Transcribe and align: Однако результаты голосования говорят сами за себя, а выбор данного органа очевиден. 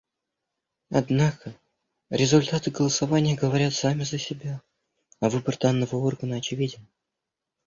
Однако 0.89 1.53
результаты 2.09 2.71
голосования 2.71 3.35
говорят 3.35 3.75
сами 3.75 4.01
за 4.01 4.17
себя, 4.17 4.59
а 5.19 5.29
выбор 5.29 5.57
данного 5.59 5.95
органа 5.97 6.37
очевиден. 6.37 6.87